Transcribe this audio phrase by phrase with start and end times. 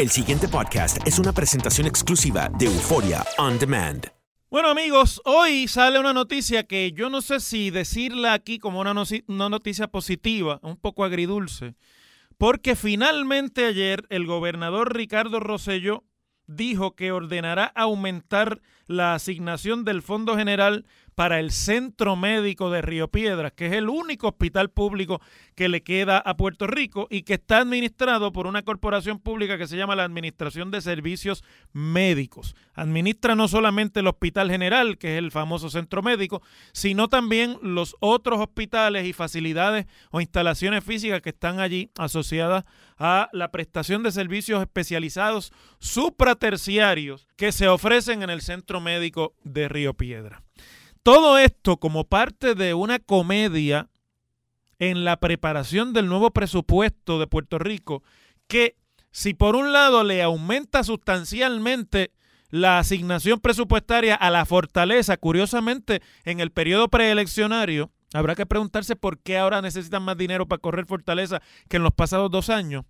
[0.00, 4.06] El siguiente podcast es una presentación exclusiva de Euforia On Demand.
[4.48, 8.94] Bueno amigos, hoy sale una noticia que yo no sé si decirla aquí como una,
[8.94, 11.74] noticia positiva, un poco agridulce,
[12.38, 16.04] porque finalmente ayer el gobernador Ricardo Rosselló
[16.46, 20.86] dijo que ordenará aumentar la asignación del Fondo General
[21.20, 25.20] para el Centro Médico de Río Piedras, que es el único hospital público
[25.54, 29.66] que le queda a Puerto Rico y que está administrado por una corporación pública que
[29.66, 31.44] se llama la Administración de Servicios
[31.74, 32.56] Médicos.
[32.72, 36.40] Administra no solamente el Hospital General, que es el famoso centro médico,
[36.72, 42.64] sino también los otros hospitales y facilidades o instalaciones físicas que están allí asociadas
[42.96, 49.68] a la prestación de servicios especializados supraterciarios que se ofrecen en el Centro Médico de
[49.68, 50.42] Río Piedra.
[51.02, 53.88] Todo esto como parte de una comedia
[54.78, 58.02] en la preparación del nuevo presupuesto de Puerto Rico
[58.46, 58.76] que
[59.10, 62.12] si por un lado le aumenta sustancialmente
[62.50, 69.18] la asignación presupuestaria a la fortaleza, curiosamente en el periodo preeleccionario, habrá que preguntarse por
[69.18, 72.84] qué ahora necesitan más dinero para correr fortaleza que en los pasados dos años.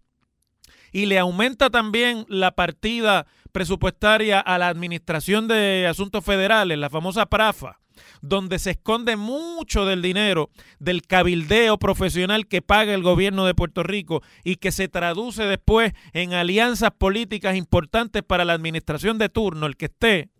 [0.93, 7.27] Y le aumenta también la partida presupuestaria a la Administración de Asuntos Federales, la famosa
[7.27, 7.81] PRAFA,
[8.23, 13.83] donde se esconde mucho del dinero del cabildeo profesional que paga el gobierno de Puerto
[13.83, 19.67] Rico y que se traduce después en alianzas políticas importantes para la administración de turno,
[19.67, 20.31] el que esté,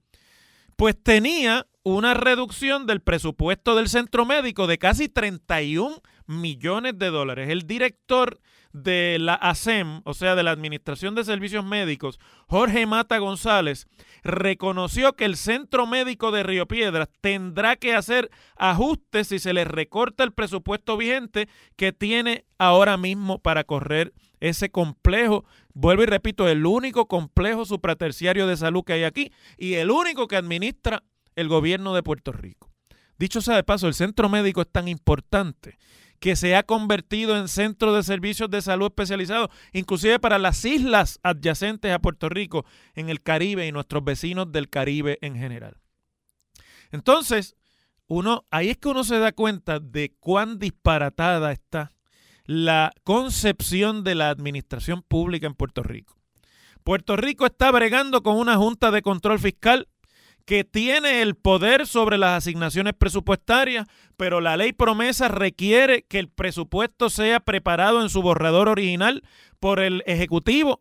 [0.77, 7.49] pues tenía una reducción del presupuesto del centro médico de casi 31 millones de dólares.
[7.49, 8.41] El director
[8.73, 13.87] de la ASEM, o sea, de la Administración de Servicios Médicos, Jorge Mata González,
[14.23, 19.65] reconoció que el Centro Médico de Río Piedras tendrá que hacer ajustes si se le
[19.65, 25.45] recorta el presupuesto vigente que tiene ahora mismo para correr ese complejo,
[25.75, 30.29] vuelvo y repito, el único complejo supraterciario de salud que hay aquí y el único
[30.29, 31.03] que administra
[31.37, 32.71] el gobierno de Puerto Rico.
[33.19, 35.79] Dicho sea de paso, el centro médico es tan importante
[36.21, 41.19] que se ha convertido en centro de servicios de salud especializados, inclusive para las islas
[41.23, 42.65] adyacentes a Puerto Rico,
[42.95, 45.79] en el Caribe y nuestros vecinos del Caribe en general.
[46.93, 47.57] Entonces,
[48.07, 51.93] uno, ahí es que uno se da cuenta de cuán disparatada está
[52.45, 56.17] la concepción de la administración pública en Puerto Rico.
[56.83, 59.89] Puerto Rico está bregando con una junta de control fiscal
[60.45, 66.29] que tiene el poder sobre las asignaciones presupuestarias, pero la ley promesa requiere que el
[66.29, 69.23] presupuesto sea preparado en su borrador original
[69.59, 70.81] por el Ejecutivo,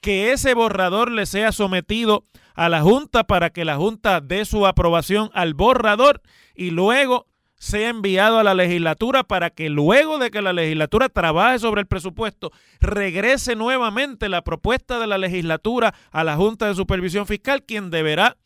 [0.00, 2.24] que ese borrador le sea sometido
[2.54, 6.22] a la Junta para que la Junta dé su aprobación al borrador
[6.54, 7.26] y luego
[7.58, 11.86] sea enviado a la legislatura para que luego de que la legislatura trabaje sobre el
[11.86, 17.90] presupuesto, regrese nuevamente la propuesta de la legislatura a la Junta de Supervisión Fiscal, quien
[17.90, 18.36] deberá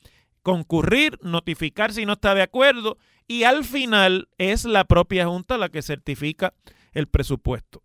[0.42, 5.68] concurrir, notificar si no está de acuerdo y al final es la propia Junta la
[5.68, 6.54] que certifica
[6.92, 7.82] el presupuesto.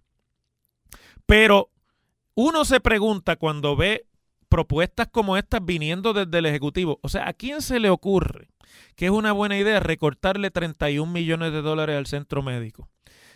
[1.26, 1.72] Pero
[2.34, 4.08] uno se pregunta cuando ve
[4.50, 8.50] propuestas como estas viniendo desde el Ejecutivo, o sea, ¿a quién se le ocurre
[8.96, 12.90] que es una buena idea recortarle 31 millones de dólares al centro médico?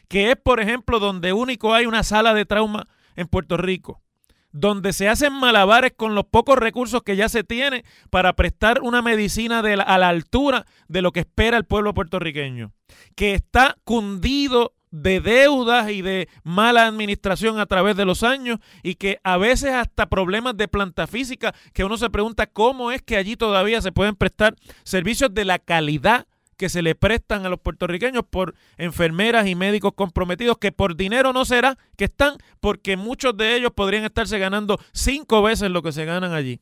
[0.08, 4.02] Que es, por ejemplo, donde único hay una sala de trauma en Puerto Rico
[4.52, 9.02] donde se hacen malabares con los pocos recursos que ya se tiene para prestar una
[9.02, 12.74] medicina a la altura de lo que espera el pueblo puertorriqueño,
[13.16, 18.96] que está cundido de deudas y de mala administración a través de los años y
[18.96, 23.16] que a veces hasta problemas de planta física que uno se pregunta cómo es que
[23.16, 26.28] allí todavía se pueden prestar servicios de la calidad
[26.62, 31.34] que se le prestan a los puertorriqueños por enfermeras y médicos comprometidos que por dinero
[31.34, 35.92] no será que están porque muchos de ellos podrían estarse ganando cinco veces lo que
[35.92, 36.62] se ganan allí.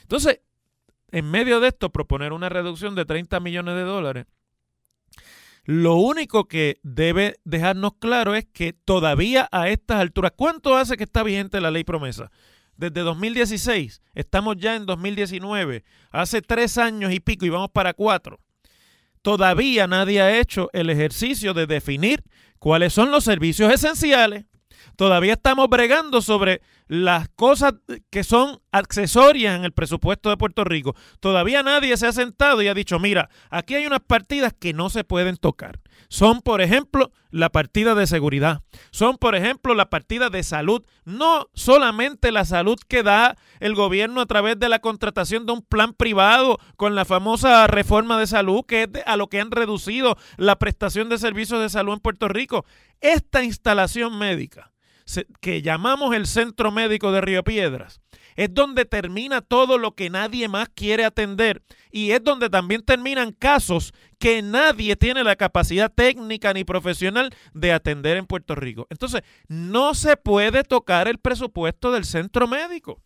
[0.00, 0.40] Entonces,
[1.10, 4.24] en medio de esto, proponer una reducción de 30 millones de dólares,
[5.64, 11.04] lo único que debe dejarnos claro es que todavía a estas alturas, ¿cuánto hace que
[11.04, 12.30] está vigente la ley promesa?
[12.78, 18.40] Desde 2016, estamos ya en 2019, hace tres años y pico y vamos para cuatro
[19.24, 22.22] todavía nadie ha hecho el ejercicio de definir
[22.58, 24.44] cuáles son los servicios esenciales.
[24.96, 27.74] Todavía estamos bregando sobre las cosas
[28.10, 30.94] que son accesorias en el presupuesto de Puerto Rico.
[31.20, 34.90] Todavía nadie se ha sentado y ha dicho, mira, aquí hay unas partidas que no
[34.90, 35.80] se pueden tocar.
[36.08, 38.62] Son, por ejemplo, la partida de seguridad.
[38.90, 40.84] Son, por ejemplo, la partida de salud.
[41.04, 45.62] No solamente la salud que da el gobierno a través de la contratación de un
[45.62, 50.16] plan privado con la famosa reforma de salud, que es a lo que han reducido
[50.36, 52.64] la prestación de servicios de salud en Puerto Rico.
[53.00, 54.73] Esta instalación médica
[55.40, 58.00] que llamamos el Centro Médico de Río Piedras,
[58.36, 63.32] es donde termina todo lo que nadie más quiere atender y es donde también terminan
[63.32, 68.86] casos que nadie tiene la capacidad técnica ni profesional de atender en Puerto Rico.
[68.90, 73.02] Entonces, no se puede tocar el presupuesto del centro médico.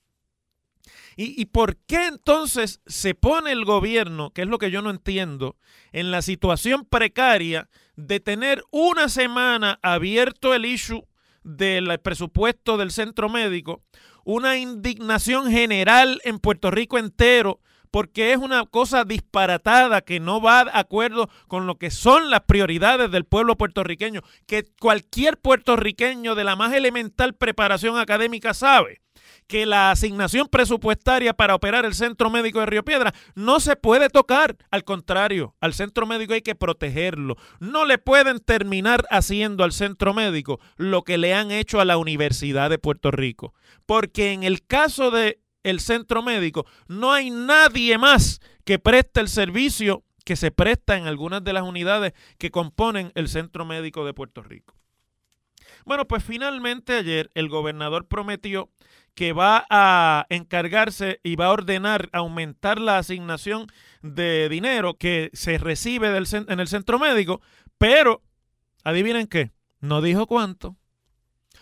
[1.16, 4.90] ¿Y, ¿Y, por qué entonces se pone el gobierno, que es lo que yo no
[4.90, 5.56] entiendo,
[5.90, 11.07] en la situación precaria de tener una semana abierto el issue
[11.56, 13.82] del presupuesto del centro médico,
[14.24, 17.60] una indignación general en Puerto Rico entero,
[17.90, 22.42] porque es una cosa disparatada que no va de acuerdo con lo que son las
[22.42, 29.00] prioridades del pueblo puertorriqueño, que cualquier puertorriqueño de la más elemental preparación académica sabe
[29.46, 34.08] que la asignación presupuestaria para operar el Centro Médico de Río Piedra no se puede
[34.10, 34.56] tocar.
[34.70, 37.36] Al contrario, al Centro Médico hay que protegerlo.
[37.60, 41.96] No le pueden terminar haciendo al Centro Médico lo que le han hecho a la
[41.96, 43.54] Universidad de Puerto Rico.
[43.86, 49.28] Porque en el caso de el Centro Médico no hay nadie más que preste el
[49.28, 54.12] servicio que se presta en algunas de las unidades que componen el Centro Médico de
[54.12, 54.77] Puerto Rico.
[55.84, 58.70] Bueno, pues finalmente ayer el gobernador prometió
[59.14, 63.66] que va a encargarse y va a ordenar aumentar la asignación
[64.00, 67.40] de dinero que se recibe en el centro médico,
[67.78, 68.22] pero
[68.84, 70.76] adivinen qué, no dijo cuánto.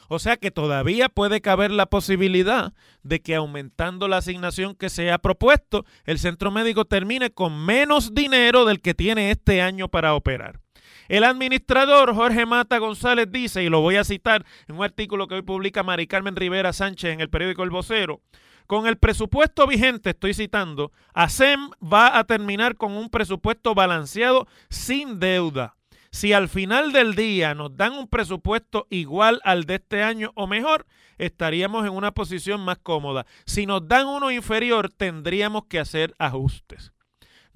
[0.09, 2.73] O sea que todavía puede caber la posibilidad
[3.03, 8.15] de que aumentando la asignación que se ha propuesto, el centro médico termine con menos
[8.15, 10.61] dinero del que tiene este año para operar.
[11.09, 15.37] El administrador Jorge Mata González dice, y lo voy a citar en un artículo que
[15.37, 18.21] hoy publica Mari Carmen Rivera Sánchez en el periódico El Vocero,
[18.67, 25.21] con el presupuesto vigente, estoy citando, ASEM va a terminar con un presupuesto balanceado sin
[25.21, 25.77] deuda.
[26.11, 30.47] Si al final del día nos dan un presupuesto igual al de este año o
[30.47, 30.87] mejor,
[31.19, 33.27] estaríamos en una posición más cómoda.
[33.45, 36.93] Si nos dan uno inferior, tendríamos que hacer ajustes.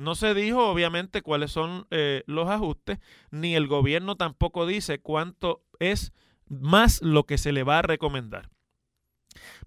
[0.01, 5.63] No se dijo, obviamente, cuáles son eh, los ajustes, ni el gobierno tampoco dice cuánto
[5.79, 6.15] es
[6.49, 8.49] más lo que se le va a recomendar.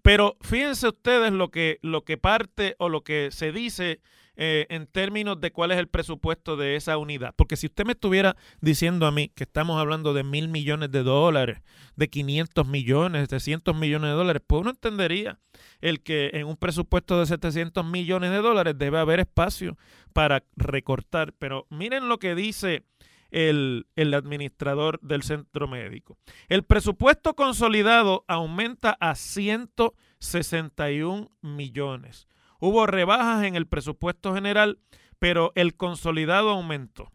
[0.02, 4.02] Pero fíjense ustedes lo que, lo que parte o lo que se dice
[4.36, 7.36] eh, en términos de cuál es el presupuesto de esa unidad.
[7.36, 11.04] Porque si usted me estuviera diciendo a mí que estamos hablando de mil millones de
[11.04, 11.62] dólares,
[11.96, 15.40] de 500 millones, de 700 millones de dólares, pues uno entendería
[15.82, 19.78] el que en un presupuesto de 700 millones de dólares debe haber espacio
[20.14, 21.34] para recortar.
[21.34, 22.82] Pero miren lo que dice
[23.30, 26.18] el, el, administrador del centro médico.
[26.50, 32.28] El presupuesto consolidado aumenta a 161 millones.
[32.66, 34.80] Hubo rebajas en el presupuesto general,
[35.20, 37.12] pero el consolidado aumentó.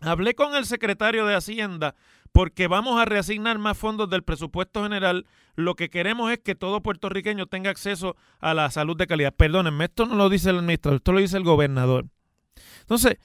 [0.00, 1.94] Hablé con el secretario de Hacienda
[2.32, 5.26] porque vamos a reasignar más fondos del presupuesto general.
[5.54, 9.34] Lo que queremos es que todo puertorriqueño tenga acceso a la salud de calidad.
[9.34, 12.06] Perdónenme, esto no lo dice el administrador, esto lo dice el gobernador.
[12.80, 13.18] Entonces,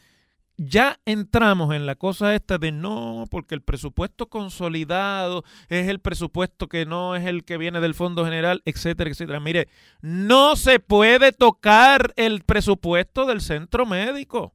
[0.57, 6.67] ya entramos en la cosa esta de no, porque el presupuesto consolidado es el presupuesto
[6.67, 9.39] que no es el que viene del Fondo General, etcétera, etcétera.
[9.39, 9.67] Mire,
[10.01, 14.53] no se puede tocar el presupuesto del centro médico.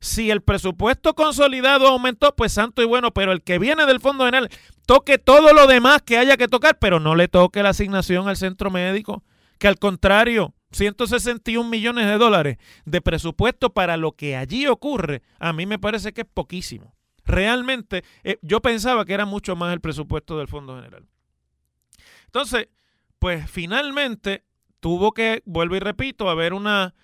[0.00, 4.26] Si el presupuesto consolidado aumentó, pues santo y bueno, pero el que viene del Fondo
[4.26, 4.50] General
[4.86, 8.36] toque todo lo demás que haya que tocar, pero no le toque la asignación al
[8.36, 9.22] centro médico,
[9.58, 15.52] que al contrario, 161 millones de dólares de presupuesto para lo que allí ocurre, a
[15.52, 16.94] mí me parece que es poquísimo.
[17.24, 21.06] Realmente, eh, yo pensaba que era mucho más el presupuesto del Fondo General.
[22.26, 22.68] Entonces,
[23.18, 24.44] pues finalmente
[24.80, 26.94] tuvo que, vuelvo y repito, haber una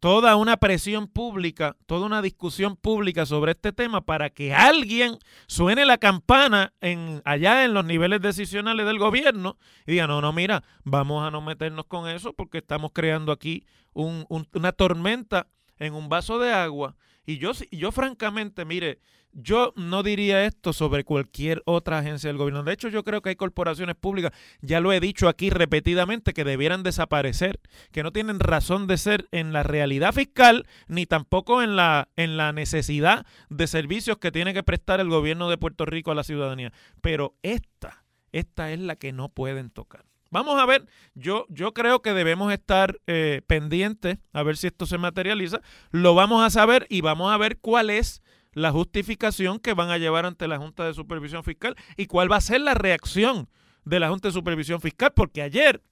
[0.00, 5.84] toda una presión pública, toda una discusión pública sobre este tema para que alguien suene
[5.84, 10.62] la campana en, allá en los niveles decisionales del gobierno y diga, no, no, mira,
[10.84, 16.38] vamos a no meternos con eso porque estamos creando aquí una tormenta en un vaso
[16.38, 16.96] de agua.
[17.26, 19.00] Y yo, yo francamente, mire,
[19.32, 22.62] yo no diría esto sobre cualquier otra agencia del gobierno.
[22.62, 26.44] De hecho, yo creo que hay corporaciones públicas, ya lo he dicho aquí repetidamente, que
[26.44, 27.60] debieran desaparecer,
[27.92, 32.36] que no tienen razón de ser en la realidad fiscal ni tampoco en la, en
[32.36, 36.24] la necesidad de servicios que tiene que prestar el gobierno de Puerto Rico a la
[36.24, 36.72] ciudadanía.
[37.00, 40.04] Pero esta, esta es la que no pueden tocar.
[40.30, 44.84] Vamos a ver, yo, yo creo que debemos estar eh, pendientes a ver si esto
[44.84, 45.60] se materializa.
[45.90, 48.22] Lo vamos a saber y vamos a ver cuál es
[48.58, 52.36] la justificación que van a llevar ante la Junta de Supervisión Fiscal y cuál va
[52.36, 53.48] a ser la reacción
[53.84, 55.82] de la Junta de Supervisión Fiscal, porque ayer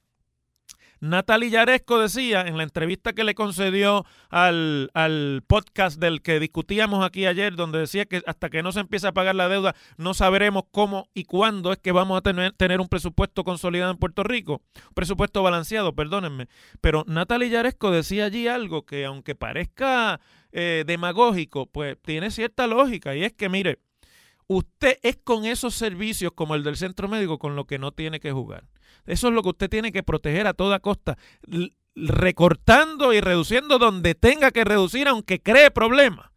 [1.00, 7.04] Natalie Yaresco decía en la entrevista que le concedió al, al, podcast del que discutíamos
[7.04, 10.14] aquí ayer, donde decía que hasta que no se empiece a pagar la deuda, no
[10.14, 14.22] sabremos cómo y cuándo es que vamos a tener, tener un presupuesto consolidado en Puerto
[14.22, 14.62] Rico,
[14.94, 16.48] presupuesto balanceado, perdónenme.
[16.80, 20.20] Pero Natalie Yaresco decía allí algo que aunque parezca
[20.58, 23.14] eh, demagógico, pues tiene cierta lógica.
[23.14, 23.78] Y es que, mire,
[24.46, 28.20] usted es con esos servicios como el del centro médico con lo que no tiene
[28.20, 28.64] que jugar.
[29.04, 31.18] Eso es lo que usted tiene que proteger a toda costa,
[31.94, 36.30] recortando y reduciendo donde tenga que reducir, aunque cree problemas.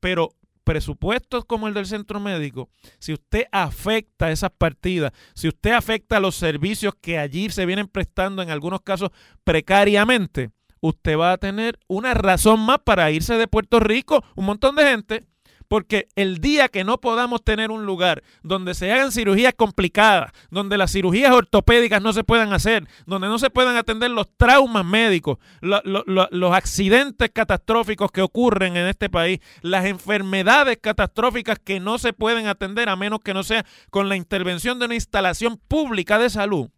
[0.00, 6.20] Pero presupuestos como el del centro médico, si usted afecta esas partidas, si usted afecta
[6.20, 9.12] los servicios que allí se vienen prestando en algunos casos
[9.44, 10.50] precariamente,
[10.82, 14.84] usted va a tener una razón más para irse de Puerto Rico, un montón de
[14.84, 15.24] gente,
[15.68, 20.76] porque el día que no podamos tener un lugar donde se hagan cirugías complicadas, donde
[20.76, 25.38] las cirugías ortopédicas no se puedan hacer, donde no se puedan atender los traumas médicos,
[25.62, 32.48] los accidentes catastróficos que ocurren en este país, las enfermedades catastróficas que no se pueden
[32.48, 36.68] atender a menos que no sea con la intervención de una instalación pública de salud,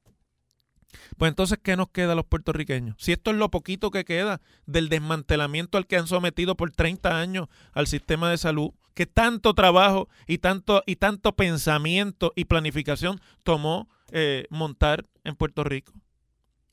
[1.17, 2.97] pues entonces, ¿qué nos queda a los puertorriqueños?
[2.99, 7.19] Si esto es lo poquito que queda del desmantelamiento al que han sometido por 30
[7.19, 13.21] años al sistema de salud, que tanto trabajo y tanto, y tanto pensamiento y planificación
[13.43, 15.93] tomó eh, montar en Puerto Rico.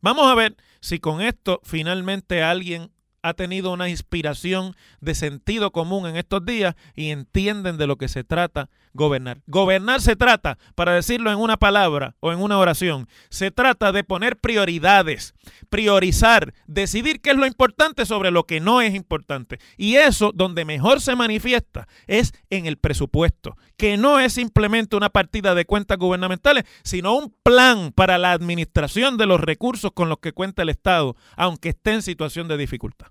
[0.02, 6.08] Vamos a ver si con esto finalmente alguien ha tenido una inspiración de sentido común
[6.08, 9.42] en estos días y entienden de lo que se trata gobernar.
[9.48, 14.04] Gobernar se trata, para decirlo en una palabra o en una oración, se trata de
[14.04, 15.34] poner prioridades,
[15.70, 19.60] priorizar, decidir qué es lo importante sobre lo que no es importante.
[19.78, 25.10] Y eso donde mejor se manifiesta es en el presupuesto, que no es simplemente una
[25.10, 30.20] partida de cuentas gubernamentales, sino un plan para la administración de los recursos con los
[30.20, 33.11] que cuenta el Estado, aunque esté en situación de dificultad.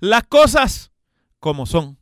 [0.00, 0.92] Las cosas
[1.40, 1.98] como son.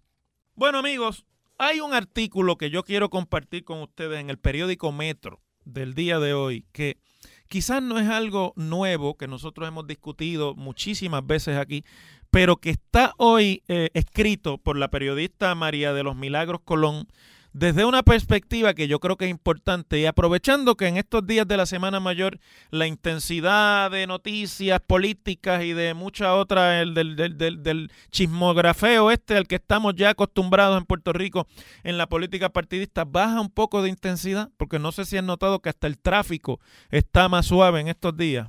[0.56, 1.24] Bueno amigos,
[1.58, 6.18] hay un artículo que yo quiero compartir con ustedes en el periódico Metro del día
[6.18, 6.98] de hoy que
[7.48, 11.84] quizás no es algo nuevo que nosotros hemos discutido muchísimas veces aquí,
[12.30, 17.06] pero que está hoy eh, escrito por la periodista María de los Milagros Colón
[17.54, 21.46] desde una perspectiva que yo creo que es importante y aprovechando que en estos días
[21.46, 27.14] de la Semana Mayor la intensidad de noticias políticas y de mucha otra, el del,
[27.14, 31.46] del, del, chismografeo este al que estamos ya acostumbrados en Puerto Rico
[31.84, 35.60] en la política partidista, baja un poco de intensidad, porque no sé si han notado
[35.60, 36.58] que hasta el tráfico
[36.90, 38.48] está más suave en estos días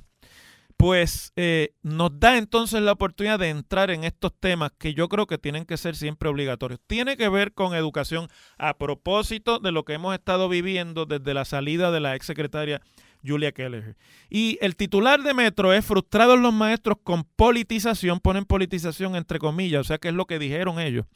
[0.76, 5.26] pues eh, nos da entonces la oportunidad de entrar en estos temas que yo creo
[5.26, 6.80] que tienen que ser siempre obligatorios.
[6.86, 8.28] Tiene que ver con educación
[8.58, 12.82] a propósito de lo que hemos estado viviendo desde la salida de la exsecretaria
[13.24, 13.96] Julia Kelleher.
[14.28, 19.80] Y el titular de Metro es frustrados los maestros con politización, ponen politización entre comillas,
[19.80, 21.06] o sea que es lo que dijeron ellos,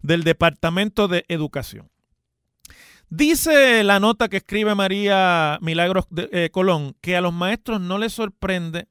[0.00, 1.90] del Departamento de Educación.
[3.10, 8.12] Dice la nota que escribe María Milagros eh, Colón que a los maestros no les
[8.12, 8.86] sorprende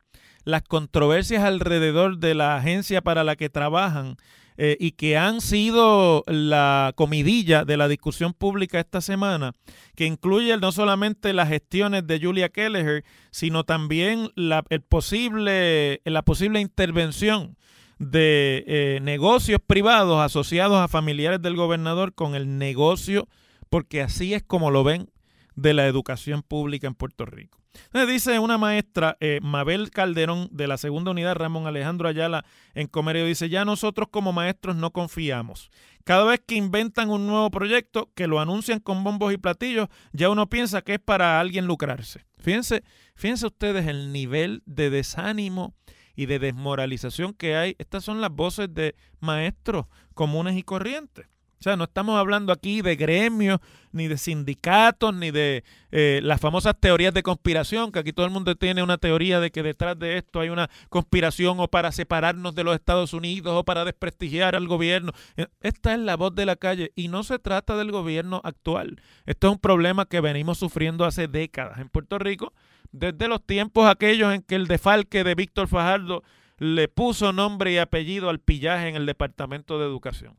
[0.48, 4.16] las controversias alrededor de la agencia para la que trabajan
[4.56, 9.52] eh, y que han sido la comidilla de la discusión pública esta semana,
[9.94, 16.22] que incluye no solamente las gestiones de Julia Kelleher, sino también la, el posible, la
[16.22, 17.58] posible intervención
[18.00, 23.28] de eh, negocios privados asociados a familiares del gobernador con el negocio
[23.70, 25.10] porque así es como lo ven
[25.58, 27.60] de la educación pública en Puerto Rico.
[27.86, 32.88] Entonces dice una maestra, eh, Mabel Calderón, de la segunda unidad, Ramón Alejandro Ayala, en
[32.88, 35.70] Comerio, dice, ya nosotros como maestros no confiamos.
[36.04, 40.30] Cada vez que inventan un nuevo proyecto, que lo anuncian con bombos y platillos, ya
[40.30, 42.26] uno piensa que es para alguien lucrarse.
[42.38, 42.84] Fíjense,
[43.16, 45.76] fíjense ustedes el nivel de desánimo
[46.16, 47.76] y de desmoralización que hay.
[47.78, 51.28] Estas son las voces de maestros comunes y corrientes.
[51.60, 53.60] O sea, no estamos hablando aquí de gremios,
[53.92, 58.32] ni de sindicatos, ni de eh, las famosas teorías de conspiración, que aquí todo el
[58.32, 62.54] mundo tiene una teoría de que detrás de esto hay una conspiración o para separarnos
[62.54, 65.14] de los Estados Unidos o para desprestigiar al gobierno.
[65.36, 69.02] Eh, esta es la voz de la calle y no se trata del gobierno actual.
[69.26, 72.54] Esto es un problema que venimos sufriendo hace décadas en Puerto Rico,
[72.92, 76.24] desde los tiempos aquellos en que el defalque de Víctor Fajardo
[76.60, 80.38] le puso nombre y apellido al pillaje en el Departamento de Educación.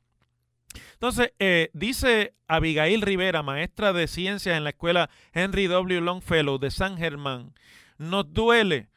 [0.99, 6.01] Entonces, eh, dice Abigail Rivera, maestra de ciencias en la escuela Henry W.
[6.01, 7.55] Longfellow de San Germán,
[7.99, 8.89] nos duele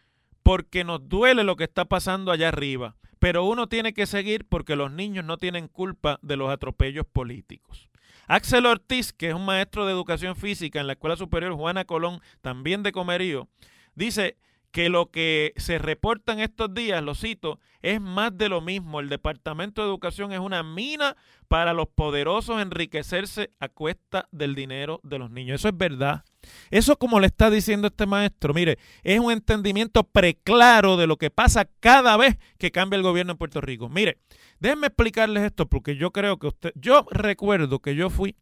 [0.42, 4.76] porque nos duele lo que está pasando allá arriba, pero uno tiene que seguir porque
[4.76, 7.88] los niños no tienen culpa de los atropellos políticos.
[8.26, 12.20] Axel Ortiz, que es un maestro de educación física en la Escuela Superior Juana Colón,
[12.42, 13.48] también de Comerío,
[13.94, 14.38] dice,
[14.72, 19.00] que lo que se reporta en estos días, lo cito, es más de lo mismo.
[19.00, 25.02] El Departamento de Educación es una mina para los poderosos enriquecerse a cuesta del dinero
[25.04, 25.60] de los niños.
[25.60, 26.24] Eso es verdad.
[26.70, 31.30] Eso como le está diciendo este maestro, mire, es un entendimiento preclaro de lo que
[31.30, 33.90] pasa cada vez que cambia el gobierno en Puerto Rico.
[33.90, 34.18] Mire,
[34.60, 38.36] déjenme explicarles esto porque yo creo que usted, yo recuerdo que yo fui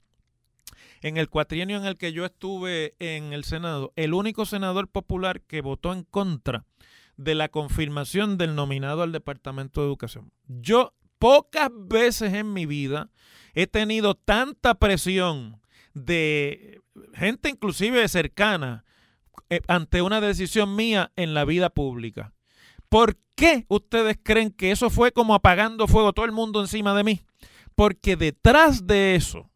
[1.01, 5.41] en el cuatrienio en el que yo estuve en el Senado, el único senador popular
[5.41, 6.65] que votó en contra
[7.17, 10.31] de la confirmación del nominado al Departamento de Educación.
[10.47, 13.09] Yo pocas veces en mi vida
[13.53, 15.61] he tenido tanta presión
[15.93, 16.81] de
[17.13, 18.85] gente inclusive cercana
[19.49, 22.33] eh, ante una decisión mía en la vida pública.
[22.87, 27.03] ¿Por qué ustedes creen que eso fue como apagando fuego todo el mundo encima de
[27.03, 27.21] mí?
[27.75, 29.49] Porque detrás de eso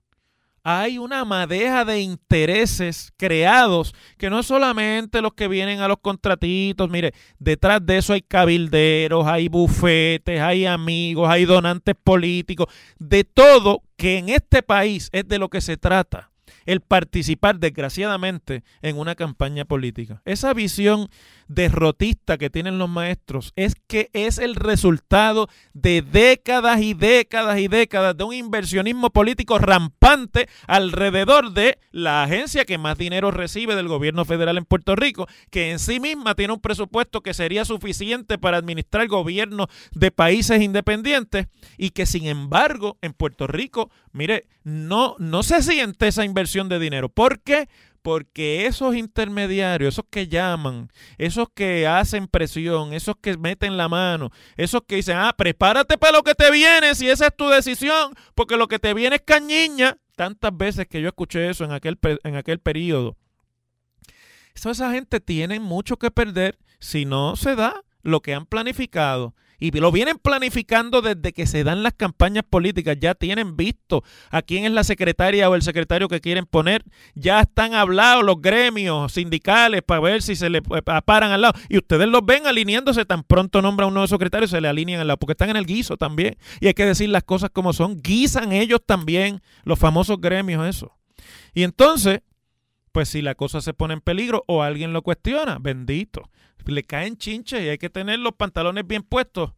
[0.63, 6.89] hay una madeja de intereses creados que no solamente los que vienen a los contratitos,
[6.89, 13.84] mire, detrás de eso hay cabilderos, hay bufetes, hay amigos, hay donantes políticos, de todo
[13.97, 16.33] que en este país es de lo que se trata
[16.65, 20.21] el participar desgraciadamente en una campaña política.
[20.26, 21.10] Esa visión
[21.47, 27.67] derrotista que tienen los maestros es que es el resultado de décadas y décadas y
[27.67, 33.88] décadas de un inversionismo político rampante alrededor de la agencia que más dinero recibe del
[33.88, 38.38] gobierno federal en Puerto Rico, que en sí misma tiene un presupuesto que sería suficiente
[38.38, 41.47] para administrar el gobierno de países independientes
[41.78, 46.79] y que sin embargo en Puerto Rico, mire, no, no se siente esa inversión de
[46.79, 47.09] dinero.
[47.09, 47.67] ¿Por qué?
[48.03, 54.29] porque esos intermediarios, esos que llaman, esos que hacen presión, esos que meten la mano,
[54.57, 58.13] esos que dicen, ah, prepárate para lo que te viene, si esa es tu decisión,
[58.35, 61.97] porque lo que te viene es cañiña, tantas veces que yo escuché eso en aquel,
[62.23, 63.15] en aquel periodo.
[64.53, 69.33] esa gente tiene mucho que perder si no se da lo que han planificado
[69.63, 72.97] y lo vienen planificando desde que se dan las campañas políticas.
[72.99, 76.84] Ya tienen visto a quién es la secretaria o el secretario que quieren poner.
[77.15, 81.54] Ya están hablados los gremios sindicales para ver si se le eh, paran al lado.
[81.69, 85.08] Y ustedes los ven alineándose tan pronto nombra un nuevo secretario, se le alinean al
[85.08, 86.36] lado, porque están en el guiso también.
[86.60, 88.02] Y hay que decir las cosas como son.
[88.02, 90.91] Guisan ellos también, los famosos gremios, eso.
[91.54, 92.19] Y entonces,
[92.93, 96.29] pues si la cosa se pone en peligro o alguien lo cuestiona, bendito
[96.65, 99.51] le caen chinches y hay que tener los pantalones bien puestos,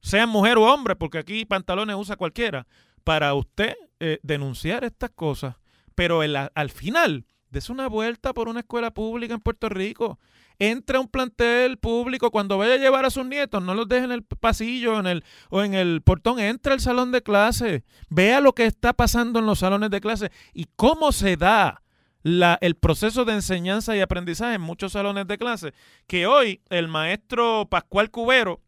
[0.00, 2.66] sean mujer o hombre, porque aquí pantalones usa cualquiera,
[3.02, 5.56] para usted eh, denunciar estas cosas.
[5.94, 10.18] Pero al final, des una vuelta por una escuela pública en Puerto Rico.
[10.58, 14.04] Entra a un plantel público, cuando vaya a llevar a sus nietos, no los deje
[14.04, 18.40] en el pasillo en el, o en el portón, entra al salón de clase, vea
[18.40, 21.82] lo que está pasando en los salones de clase y cómo se da
[22.24, 25.74] la, el proceso de enseñanza y aprendizaje en muchos salones de clase,
[26.06, 28.60] que hoy el maestro Pascual Cubero,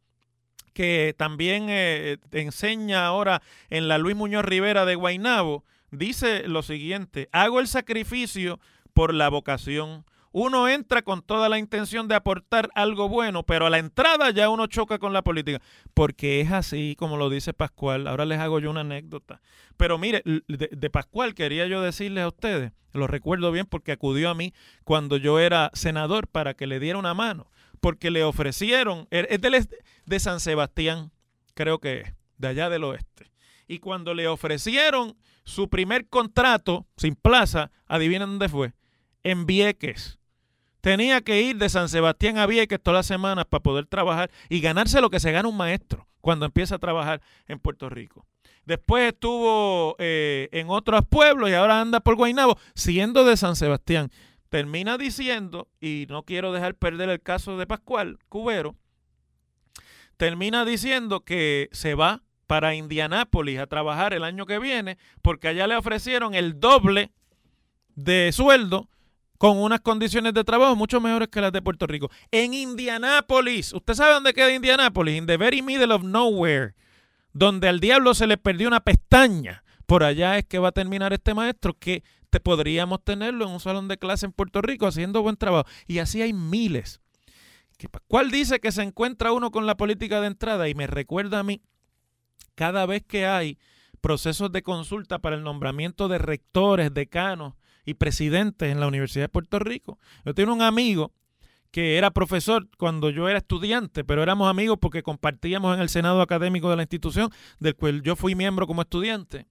[0.75, 3.41] que también eh, enseña ahora
[3.71, 8.61] en la Luis Muñoz Rivera de Guainabo, dice lo siguiente, hago el sacrificio
[8.93, 10.05] por la vocación.
[10.39, 14.51] Uno entra con toda la intención de aportar algo bueno, pero a la entrada ya
[14.51, 15.63] uno choca con la política,
[15.95, 18.07] porque es así como lo dice Pascual.
[18.07, 19.41] Ahora les hago yo una anécdota.
[19.79, 24.35] Pero mire, de, Pascual quería yo decirles a ustedes, lo recuerdo bien porque acudió a
[24.35, 24.53] mí
[24.85, 29.41] cuando yo era senador para que le diera una mano porque le ofrecieron, er, es
[29.41, 29.67] de,
[30.05, 31.13] de San Sebastián,
[31.55, 33.33] creo que es, de allá del oeste.
[33.69, 38.75] Y cuando le ofrecieron su primer contrato sin plaza, adivinen dónde fue,
[39.23, 40.19] en Vieques.
[40.87, 44.61] Tenía que ir de San Sebastián a Vieques todas las semanas para poder trabajar y
[44.61, 48.25] ganarse lo que se gana un maestro cuando empieza a trabajar en Puerto Rico.
[48.67, 54.13] Después estuvo eh, en otros pueblos y ahora anda por Guaynabo, siendo de San Sebastián
[54.49, 58.77] termina diciendo, y no quiero dejar perder el caso de Pascual Cubero,
[60.17, 65.67] termina diciendo que se va para Indianápolis a trabajar el año que viene porque allá
[65.67, 67.11] le ofrecieron el doble
[67.97, 68.89] de sueldo
[69.39, 72.11] con unas condiciones de trabajo mucho mejores que las de Puerto Rico.
[72.31, 75.17] En Indianápolis, ¿usted sabe dónde queda Indianápolis?
[75.17, 76.75] In the very middle of nowhere,
[77.33, 79.63] donde al diablo se le perdió una pestaña.
[79.87, 82.03] Por allá es que va a terminar este maestro que
[82.43, 85.69] podríamos tenerlo en un salón de clase en Puerto Rico haciendo buen trabajo.
[85.87, 87.01] Y así hay miles.
[88.09, 90.69] ¿Cuál dice que se encuentra uno con la política de entrada?
[90.69, 91.63] Y me recuerda a mí,
[92.55, 93.59] cada vez que hay
[94.01, 97.55] procesos de consulta para el nombramiento de rectores, decanos
[97.87, 99.99] y presidentes en la Universidad de Puerto Rico.
[100.27, 101.13] Yo tengo un amigo
[101.71, 106.21] que era profesor cuando yo era estudiante, pero éramos amigos porque compartíamos en el Senado
[106.21, 109.47] académico de la institución, del cual yo fui miembro como estudiante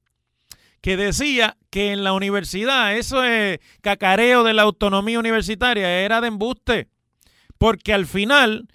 [0.86, 6.28] que decía que en la universidad eso es cacareo de la autonomía universitaria, era de
[6.28, 6.90] embuste,
[7.58, 8.68] porque al final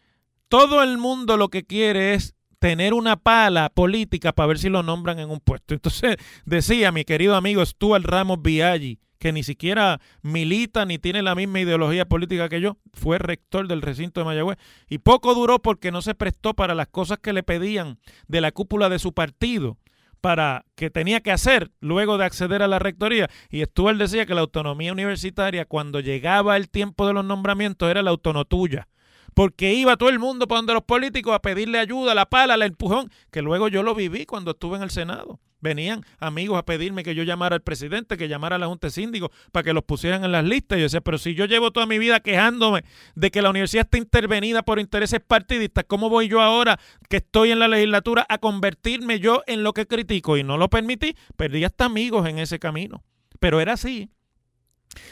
[0.48, 4.82] todo el mundo lo que quiere es tener una pala política para ver si lo
[4.82, 5.72] nombran en un puesto.
[5.72, 11.36] Entonces decía mi querido amigo Stuart Ramos Viaggi, que ni siquiera milita ni tiene la
[11.36, 15.92] misma ideología política que yo, fue rector del recinto de Mayagüez y poco duró porque
[15.92, 19.76] no se prestó para las cosas que le pedían de la cúpula de su partido
[20.22, 23.28] para que tenía que hacer luego de acceder a la rectoría.
[23.50, 28.02] Y Stuart decía que la autonomía universitaria, cuando llegaba el tiempo de los nombramientos, era
[28.02, 28.88] la tuya
[29.34, 32.62] Porque iba todo el mundo para donde los políticos a pedirle ayuda, la pala, el
[32.62, 35.40] empujón, que luego yo lo viví cuando estuve en el Senado.
[35.60, 38.92] Venían amigos a pedirme que yo llamara al presidente, que llamara a la Junta de
[38.92, 40.78] Síndicos para que los pusieran en las listas.
[40.78, 42.82] Y yo decía, pero si yo llevo toda mi vida quejándome
[43.14, 47.50] de que la universidad está intervenida por intereses partidistas, ¿cómo voy yo ahora que estoy
[47.50, 50.38] en la legislatura a convertirme yo en lo que critico?
[50.38, 53.04] Y no lo permití, perdí hasta amigos en ese camino.
[53.38, 54.08] Pero era así.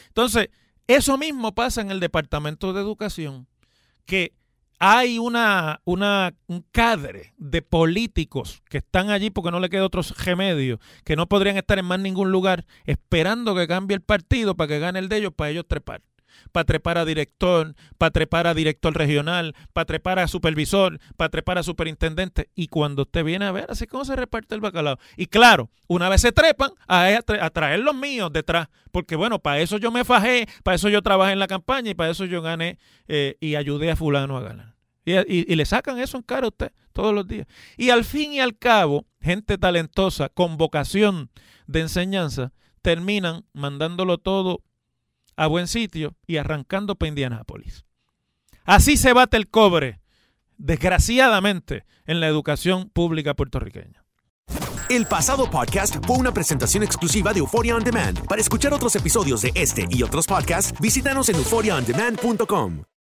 [0.09, 0.49] Entonces,
[0.87, 3.47] eso mismo pasa en el Departamento de Educación,
[4.09, 4.33] que
[4.79, 10.01] hay una, una, un cadre de políticos que están allí porque no le queda otro
[10.17, 14.69] remedio, que no podrían estar en más ningún lugar esperando que cambie el partido para
[14.69, 16.01] que gane el de ellos, para ellos trepar.
[16.53, 21.59] Para trepar a director, para trepar a director regional, para trepar a supervisor, para trepar
[21.59, 22.51] a superintendente.
[22.55, 24.99] Y cuando usted viene a ver, así como se reparte el bacalao.
[25.17, 27.21] Y claro, una vez se trepan, a,
[27.53, 28.69] traer los míos detrás.
[28.91, 31.95] Porque bueno, para eso yo me fajé, para eso yo trabajé en la campaña y
[31.95, 34.79] para eso yo gané eh, y ayudé a fulano a ganar.
[35.27, 37.47] Y, le sacan eso en cara a usted todos los días.
[37.77, 41.31] Y al fin y al cabo, gente talentosa con vocación
[41.67, 44.63] de enseñanza, terminan mandándolo todo
[45.39, 47.85] a buen sitio y arrancando para Indianápolis.
[48.65, 50.01] Así se bate el cobre,
[50.59, 54.05] desgraciadamente, en la educación pública puertorriqueña.
[54.91, 58.27] El pasado podcast fue una presentación exclusiva de Euphoria On Demand.
[58.27, 62.83] Para escuchar otros episodios de este y otros podcasts, visítanos en euphoriaondemand.com.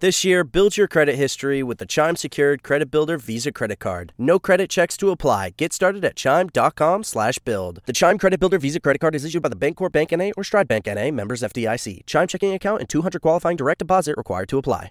[0.00, 4.14] This year, build your credit history with the Chime Secured Credit Builder Visa Credit Card.
[4.16, 5.50] No credit checks to apply.
[5.58, 7.82] Get started at chime.com slash build.
[7.84, 10.32] The Chime Credit Builder Visa Credit Card is issued by the Bancorp Bank N.A.
[10.38, 11.10] or Stride Bank N.A.
[11.10, 12.06] members FDIC.
[12.06, 14.88] Chime checking account and 200 qualifying direct deposit required to apply.